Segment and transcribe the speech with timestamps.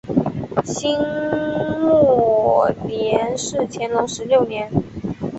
[0.65, 4.67] 辛未年是乾隆十六年。